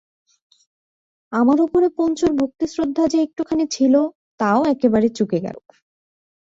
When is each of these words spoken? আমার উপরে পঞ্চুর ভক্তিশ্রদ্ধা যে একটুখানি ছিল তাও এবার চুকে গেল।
আমার 1.31 1.57
উপরে 1.61 1.87
পঞ্চুর 1.97 2.31
ভক্তিশ্রদ্ধা 2.33 3.03
যে 3.07 3.17
একটুখানি 3.21 3.65
ছিল 3.71 3.93
তাও 4.39 4.61
এবার 4.85 5.03
চুকে 5.17 5.39
গেল। 5.39 5.57